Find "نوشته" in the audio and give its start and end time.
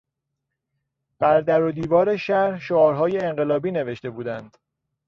3.71-4.09